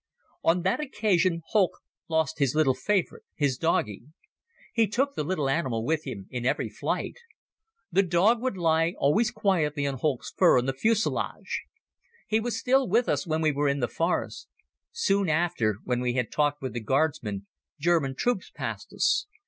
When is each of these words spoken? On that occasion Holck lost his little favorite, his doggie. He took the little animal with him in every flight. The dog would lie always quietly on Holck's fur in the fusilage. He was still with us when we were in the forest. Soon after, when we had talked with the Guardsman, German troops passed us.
On 0.43 0.63
that 0.63 0.79
occasion 0.79 1.43
Holck 1.53 1.77
lost 2.07 2.39
his 2.39 2.55
little 2.55 2.73
favorite, 2.73 3.21
his 3.35 3.55
doggie. 3.59 4.05
He 4.73 4.87
took 4.87 5.13
the 5.13 5.23
little 5.23 5.47
animal 5.47 5.85
with 5.85 6.05
him 6.07 6.25
in 6.31 6.43
every 6.43 6.69
flight. 6.69 7.17
The 7.91 8.01
dog 8.01 8.41
would 8.41 8.57
lie 8.57 8.95
always 8.97 9.29
quietly 9.29 9.85
on 9.85 9.99
Holck's 9.99 10.33
fur 10.35 10.57
in 10.57 10.65
the 10.65 10.73
fusilage. 10.73 11.65
He 12.25 12.39
was 12.39 12.57
still 12.57 12.89
with 12.89 13.07
us 13.07 13.27
when 13.27 13.41
we 13.43 13.51
were 13.51 13.67
in 13.69 13.79
the 13.79 13.87
forest. 13.87 14.47
Soon 14.91 15.29
after, 15.29 15.75
when 15.83 15.99
we 15.99 16.13
had 16.13 16.31
talked 16.31 16.63
with 16.63 16.73
the 16.73 16.79
Guardsman, 16.81 17.45
German 17.79 18.15
troops 18.15 18.49
passed 18.49 18.91
us. 18.93 19.27